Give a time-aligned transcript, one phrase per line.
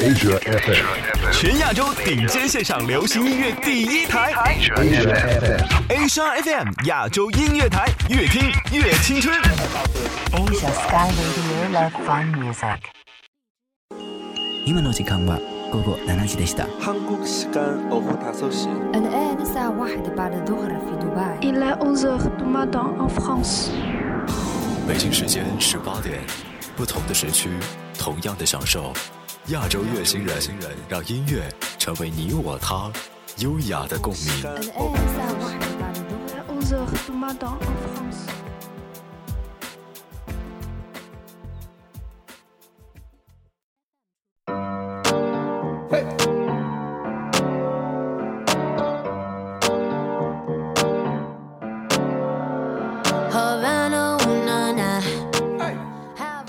[0.00, 4.32] Asia FM，全亚洲顶尖现场流行音乐第一台。
[5.90, 9.38] Asia FM，亚洲音乐台，越听越青春。
[10.32, 12.78] Asia Sky Radio Love Fun Music。
[14.64, 15.04] Airhead
[18.24, 18.50] 亚洲
[21.42, 21.76] 音 la
[23.06, 23.68] France。
[24.88, 26.20] 北京时间十八点，
[26.74, 27.50] 不同的时区，
[27.98, 28.94] 同样的享受。
[29.50, 30.36] 亚洲乐星人
[30.88, 31.42] 让音乐
[31.76, 32.88] 成为你我他
[33.38, 34.44] 优雅的共鸣。
[45.90, 46.04] 嘿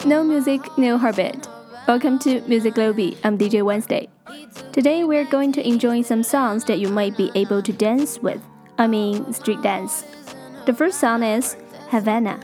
[0.05, 1.51] no music no harbit
[1.91, 3.18] Welcome to Music Globe.
[3.26, 4.08] I'm DJ Wednesday.
[4.72, 8.41] Today we're going to enjoy some songs that you might be able to dance with.
[8.77, 10.05] I mean, street dance.
[10.65, 11.57] The first song is
[11.90, 12.40] Havana.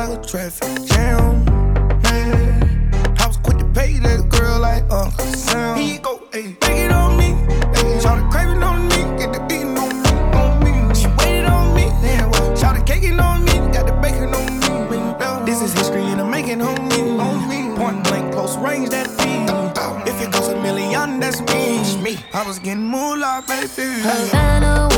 [0.00, 1.44] Like a traffic jam.
[2.04, 5.76] Man, I was quick to pay that girl like Uncle Sam.
[5.76, 7.32] He go, ayy, take it on me.
[7.76, 8.96] Ayy, shout it craving on me.
[9.18, 10.94] Get the beating on me, on me.
[10.94, 11.84] She waited on me.
[12.00, 13.52] Damn, well, shout it caking on me.
[13.74, 15.44] Got the bacon on me.
[15.44, 17.00] This is history and I'm making on me.
[17.20, 17.76] On me.
[17.76, 19.50] Point blank, close range, that feed.
[20.08, 22.02] If it goes a million, that's me.
[22.02, 22.16] me.
[22.32, 24.00] I was getting moolah, baby.
[24.00, 24.88] Havana,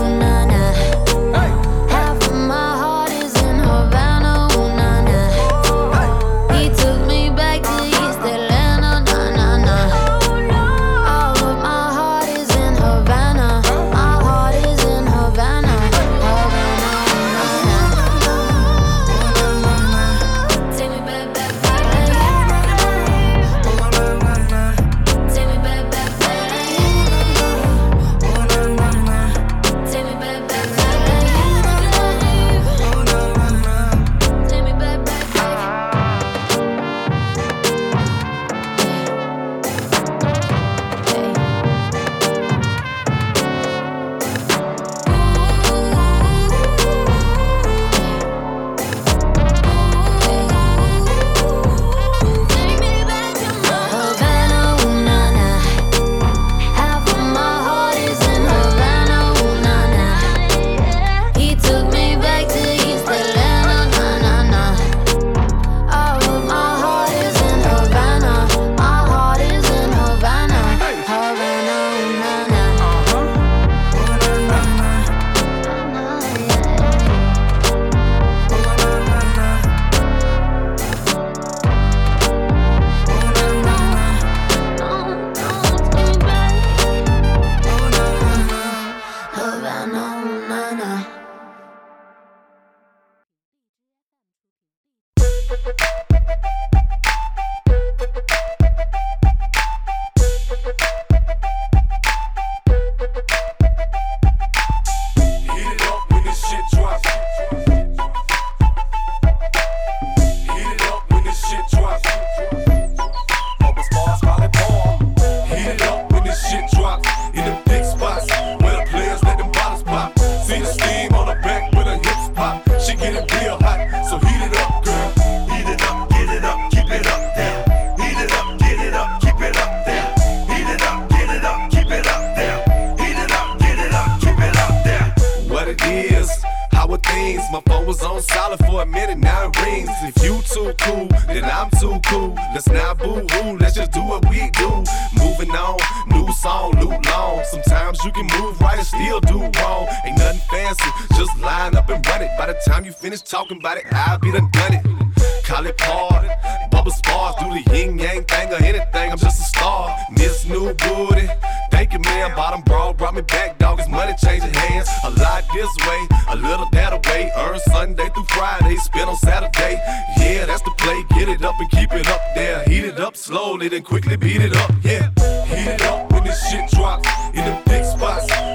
[160.62, 161.28] new booty,
[161.70, 162.34] thank you, man.
[162.36, 163.78] Bottom bra brought me back, dog.
[163.80, 164.88] It's money changing hands.
[165.04, 167.30] A lot this way, a little that away.
[167.36, 169.74] Earn Sunday through Friday, spend on Saturday.
[170.18, 171.04] Yeah, that's the play.
[171.18, 172.62] Get it up and keep it up there.
[172.64, 174.70] Heat it up slowly, then quickly beat it up.
[174.82, 175.10] Yeah,
[175.46, 178.51] heat it up when this shit drops in the big spots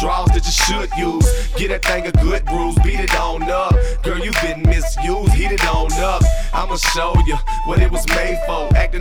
[0.00, 1.26] drawers that you should use.
[1.56, 3.74] Get that thing a good bruise, beat it on up.
[4.02, 6.22] Girl, you've been misused, heat it on up.
[6.52, 8.55] I'ma show you what it was made for.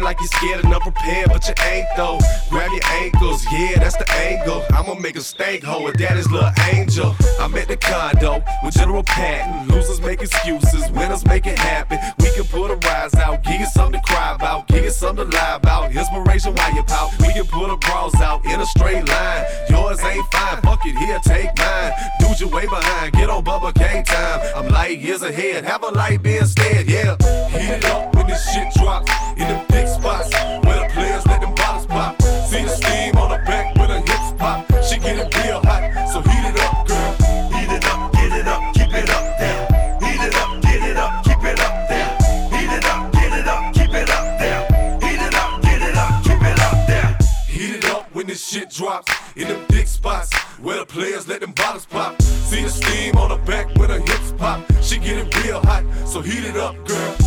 [0.05, 2.19] Like you're scared and unprepared, but you ain't though.
[2.51, 4.63] Grab your ankles, yeah, that's the angle.
[4.69, 7.15] I'ma make a stank hoe with daddy's little angel.
[7.39, 9.67] I'm at the condo with General Patton.
[9.67, 11.97] Losers make excuses, winners make it happen.
[12.19, 15.27] We can put a rise out, give you something to cry about, give you something
[15.27, 15.91] to lie about.
[15.91, 17.09] Inspiration while you pout.
[17.21, 19.43] We can put a bras out in a straight line.
[19.71, 21.93] Yours ain't fine, fuck it, here, take mine.
[22.19, 24.39] Dude, you way behind, get on Bubba K time.
[24.55, 27.15] I'm light years ahead, have a light be instead, yeah.
[27.49, 30.33] Heat it up when this shit drops in the big spots
[30.65, 32.19] where the players let them bottles pop.
[32.21, 34.65] See the steam on the back when the hips pop.
[34.83, 37.11] She get it real hot, so heat it up, girl.
[37.53, 39.61] Heat it up, get it up, keep it up there.
[40.01, 42.09] Heat it up, get it up, keep it up there.
[42.49, 44.61] Heat it up, get it up, keep it up there.
[45.05, 47.17] Heat it up, get it up, keep it up there.
[47.47, 51.41] Heat it up when this shit drops in the big spots where the players let
[51.41, 52.19] them bottles pop.
[52.21, 54.61] See the steam on the back when the hips pop.
[54.81, 57.24] She get it real hot, so heat it up, girl.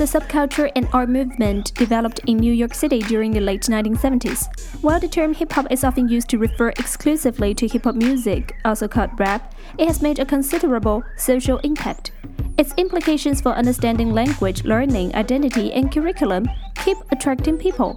[0.00, 4.48] Is a subculture and art movement developed in New York City during the late 1970s.
[4.82, 8.56] While the term hip hop is often used to refer exclusively to hip hop music,
[8.64, 12.10] also called rap, it has made a considerable social impact.
[12.58, 16.48] Its implications for understanding language, learning, identity, and curriculum
[16.84, 17.96] keep attracting people.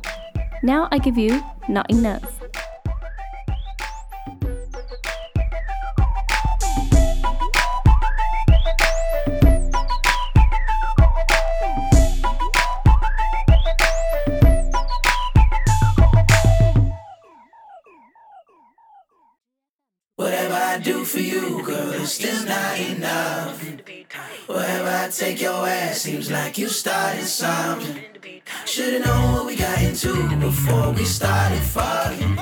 [0.62, 2.37] Now I give you Not Enough.
[25.18, 28.04] Take your ass, seems like you started something.
[28.66, 32.36] Should've known what we got into before we started fucking.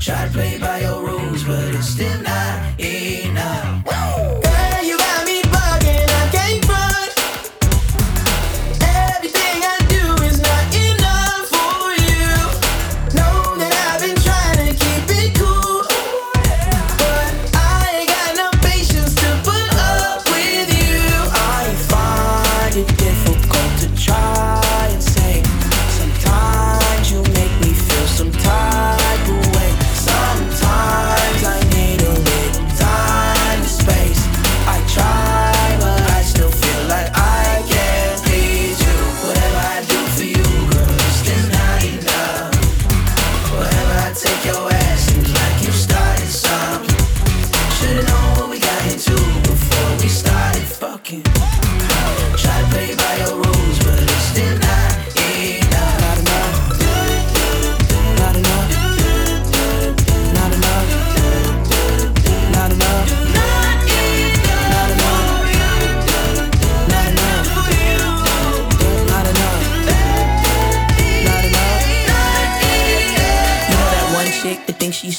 [0.00, 3.73] Try to play by your rules, but it's still not enough.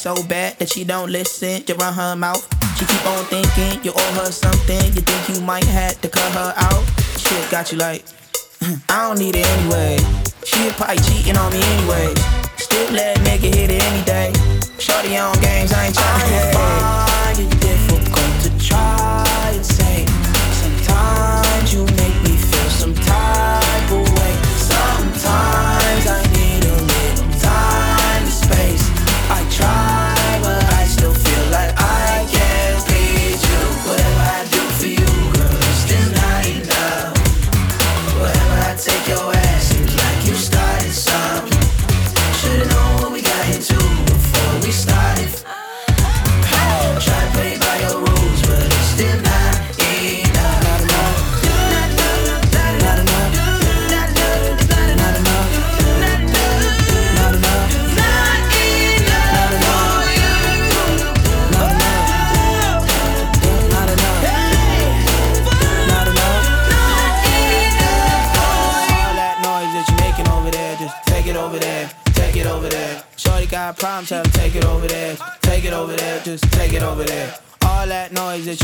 [0.06, 2.46] So bad that she don't listen, you run her mouth.
[2.78, 4.94] She keep on thinking you owe her something.
[4.94, 6.84] You think you might have to cut her out.
[7.18, 8.06] Shit got you like,
[8.88, 9.98] I don't need it anyway.
[10.46, 12.14] She probably cheating on me anyway.
[12.58, 14.30] Still let nigga hit it any day.
[14.78, 19.26] Shorty on games, I ain't trying to find it difficult to try
[19.58, 20.06] and say.
[20.62, 24.34] Sometimes you make me feel some type of way.
[24.70, 28.86] Sometimes I need a little time and space.
[29.58, 29.85] got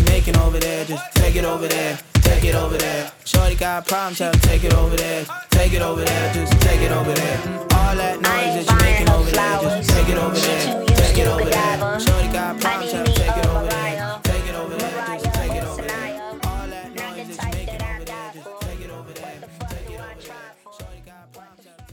[0.01, 1.99] noise that making over there, just take it over there.
[2.13, 3.11] Take it over there.
[3.25, 5.25] Shorty got problems, tell her take it over there.
[5.49, 7.39] Take it over there, just take it over there.
[7.73, 10.85] All that noise that you're making over there, just take it over there.
[10.85, 11.99] Take it over there.
[11.99, 14.19] Shorty got problems, tell her take it over there.
[14.23, 16.21] Take it over there, just take it over there.
[16.45, 19.43] All that noise that you're making over there, just take it over there.
[19.69, 20.69] Take it over there.
[20.77, 21.91] Shorty got problems, tell her take it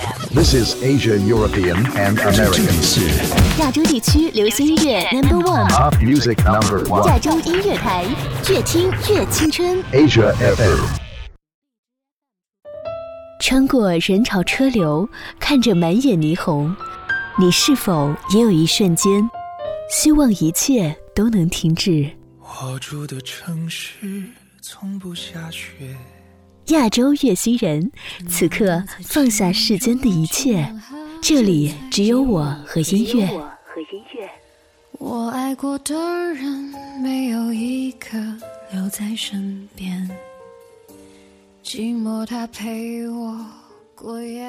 [0.00, 0.25] over there.
[0.36, 2.68] This is Asia, European, and American.
[3.58, 7.08] 亚洲地区流行音乐 Number One，Pop music number one.
[7.08, 8.04] 亚洲音乐台，
[8.50, 9.82] 越听越青春。
[9.92, 10.84] Asia FM.
[13.40, 15.08] 穿过人潮车流，
[15.40, 16.76] 看着满眼霓虹，
[17.38, 19.26] 你是否也有一瞬间，
[19.90, 22.10] 希望一切都能停止？
[22.42, 24.22] 我住的城市
[24.60, 25.96] 从不下雪。
[26.68, 27.92] 亚洲月星人，
[28.28, 30.74] 此刻放下世间的一切，
[31.22, 33.28] 这里只有我和音乐。
[34.98, 35.94] 我爱过的
[36.34, 38.18] 人，没有一个
[38.72, 40.10] 留在身边，
[41.62, 43.46] 寂寞它陪我
[43.94, 44.44] 过夜。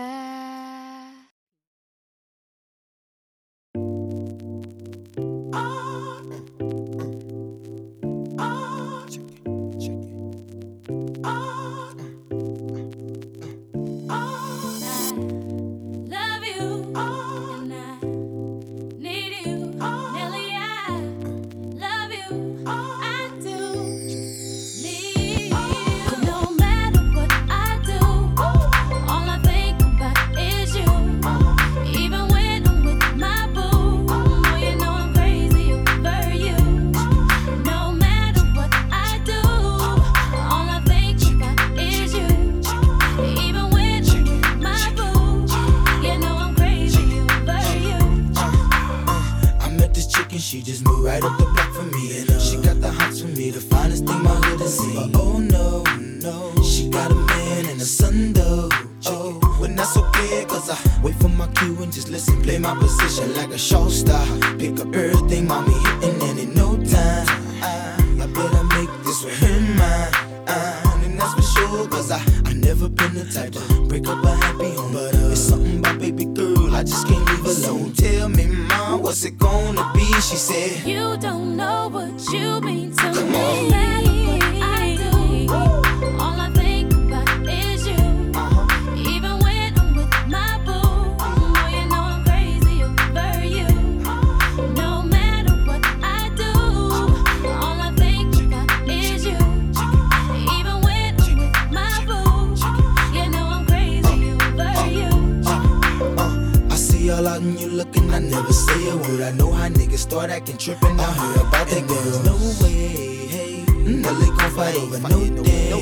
[73.32, 74.94] Type to break up a happy home.
[74.94, 77.94] But uh, it's something about baby girl, I just can't leave alone.
[77.94, 80.06] Tell me, mom, what's it gonna be?
[80.22, 82.07] She said, You don't know what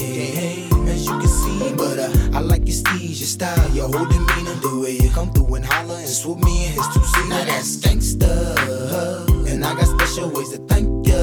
[0.05, 0.69] hey.
[0.87, 4.53] As you can see, but uh, I like your steez, your style, your whole demeanor,
[4.61, 7.27] the way you come through and holler and swoop me in his two seat.
[7.29, 11.15] Now that's gangsta, and I got special ways to thank ya.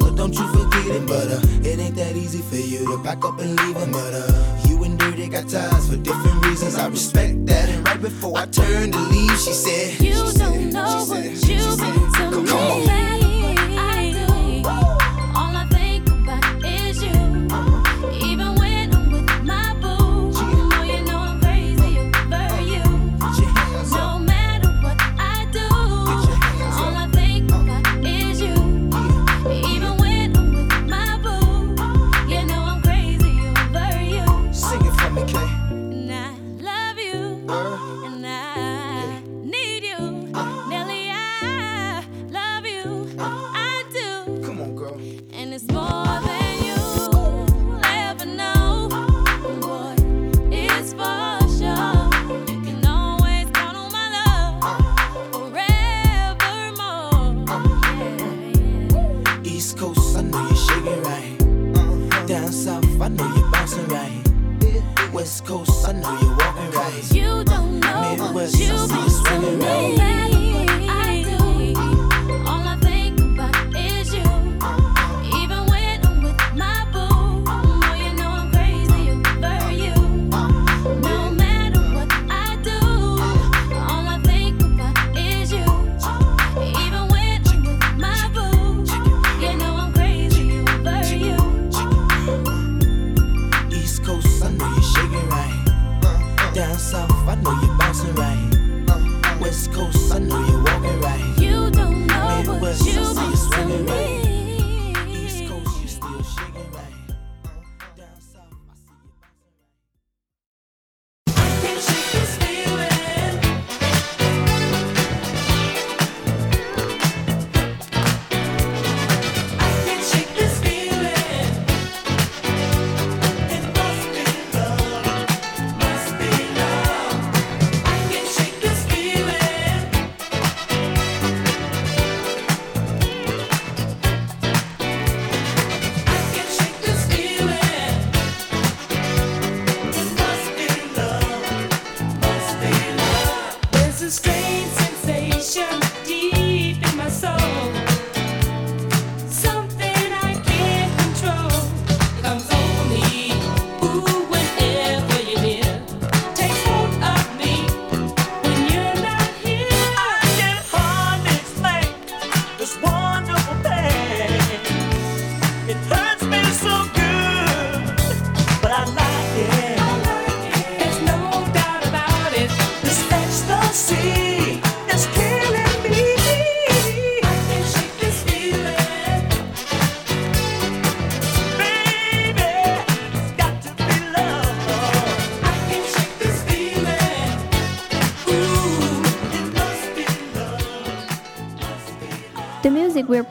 [0.00, 3.24] But don't you forget it, but uh, it ain't that easy for you to back
[3.24, 3.92] up and leave him.
[3.92, 6.76] But uh, you and Dirty got ties for different reasons.
[6.76, 7.68] I respect that.
[7.68, 10.96] And right before I turned to leave, she said, You she don't said, know she
[10.96, 12.48] what said, you said, mean to me.
[12.48, 13.11] come on.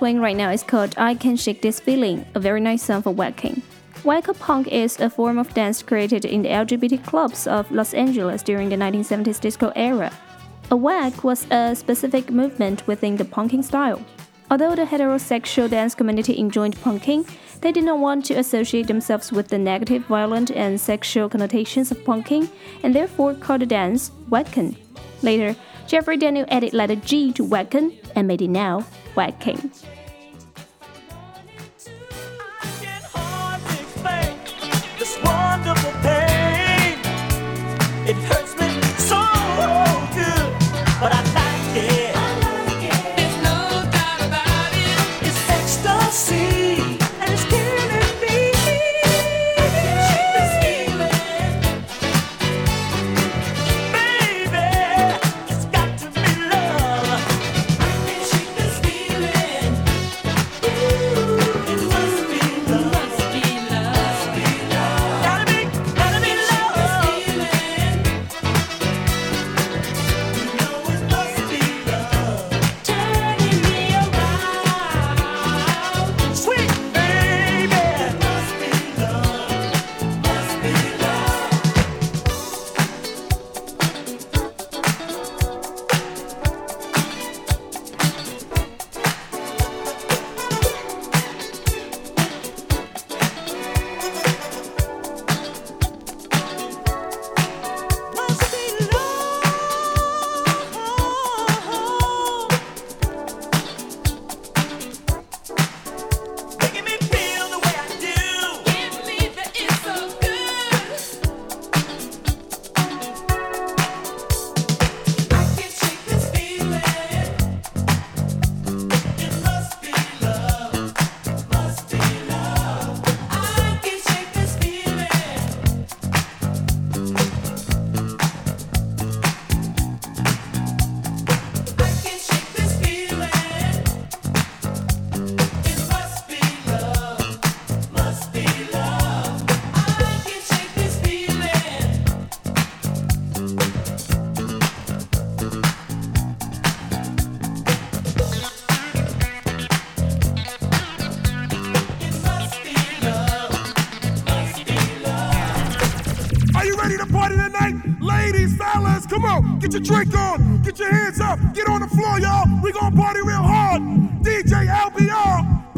[0.02, 3.14] playing right now is called I Can Shake This Feeling, a very nice song for
[3.14, 3.62] Waacking.
[4.04, 8.42] Wacko punk is a form of dance created in the LGBT clubs of Los Angeles
[8.42, 10.12] during the 1970s disco era.
[10.72, 14.02] A wack was a specific movement within the punking style.
[14.50, 17.30] Although the heterosexual dance community enjoyed punking,
[17.62, 22.00] they did not want to associate themselves with the negative, violent, and sexual connotations of
[22.00, 22.50] punking,
[22.82, 24.76] and therefore called the dance waacking.
[25.22, 28.84] Later, Jeffrey Daniel added letter G to wacken and made it now
[29.16, 29.72] working.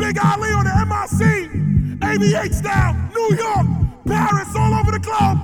[0.03, 1.47] Big Ali on the MIC,
[2.01, 3.65] ABH down, New York,
[4.05, 5.39] Paris, all over the globe.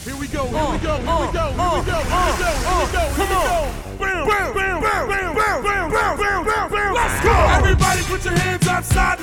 [0.00, 2.00] Here we go, here uh, we go, here uh, we go, here uh, we go,
[2.00, 3.84] here we go, here we go, here we go.
[4.00, 6.94] Bam, bam, bam, bam, bam, bam, bam, bam, bam, bam.
[6.94, 7.36] Let's go.
[7.60, 9.13] Everybody put your hands upside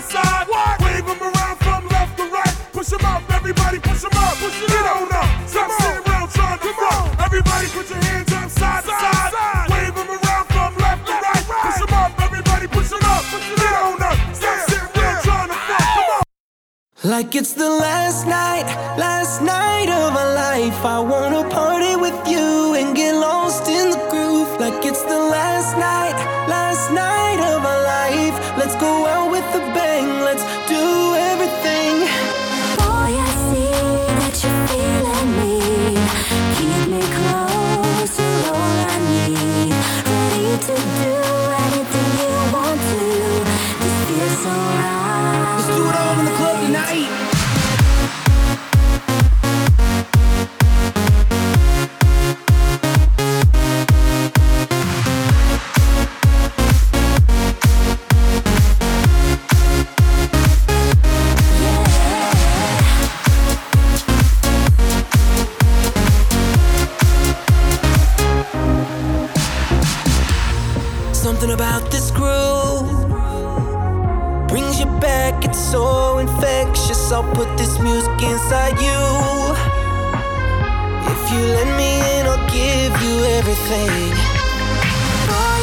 [17.12, 18.64] Like it's the last night,
[18.98, 20.86] last night of my life.
[20.86, 24.58] I wanna party with you and get lost in the groove.
[24.62, 26.16] Like it's the last night,
[26.48, 28.58] last night of my life.
[28.58, 31.01] Let's go out with a bang, let's do
[77.12, 79.02] I'll put this music inside you.
[81.12, 84.12] If you let me in, I'll give you everything.
[85.28, 85.62] Boy,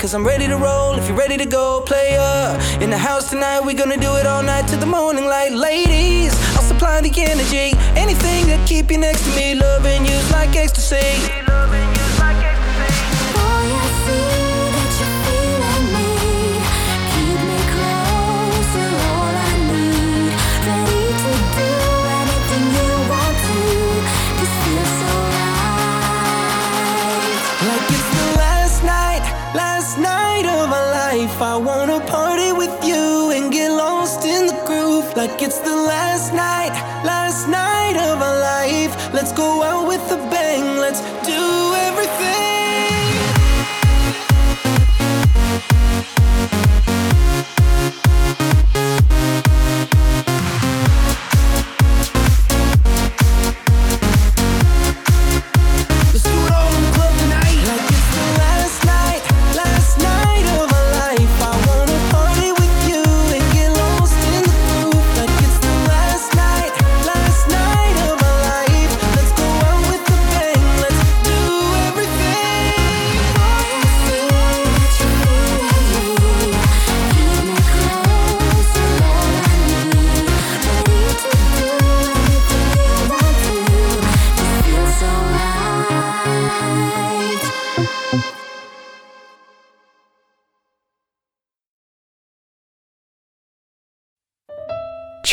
[0.00, 0.94] Cause I'm ready to roll.
[0.94, 2.58] If you're ready to go, player.
[2.80, 5.52] In the house tonight, we're gonna do it all night to the morning light.
[5.52, 7.76] Ladies, I'll supply the energy.
[7.96, 9.56] Anything to keep you next to me.
[9.56, 11.49] Loving you's like ecstasy.
[35.40, 39.14] Like it's the last night, last night of our life.
[39.14, 42.49] Let's go out with a bang, let's do everything.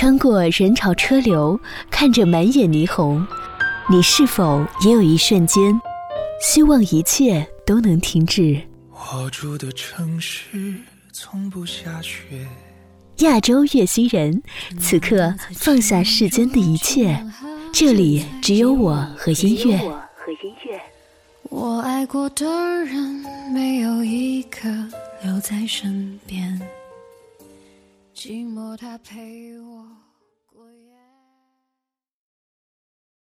[0.08, 1.60] 穿过人潮车流，
[1.91, 3.28] 看着满眼霓虹，
[3.89, 5.78] 你是否也有一瞬间，
[6.41, 8.62] 希望一切都能停止？
[8.89, 10.76] 我住的城市
[11.12, 12.48] 从不下雪。
[13.17, 14.41] 亚洲月星人，
[14.80, 17.22] 此刻放下世间的一切，
[17.74, 19.78] 这里只有我和音乐。
[21.50, 22.46] 我爱过的
[22.86, 24.70] 人，没有一个
[25.22, 26.62] 留在身边，
[28.17, 30.07] 寂寞它陪我。